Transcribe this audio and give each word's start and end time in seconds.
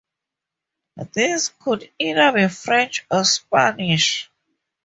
These 1.13 1.49
could 1.59 1.91
either 1.99 2.31
be 2.31 2.47
French 2.47 3.05
or 3.11 3.23
Spanish. 3.23 4.31